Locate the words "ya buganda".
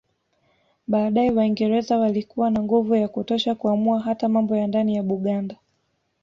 4.95-5.55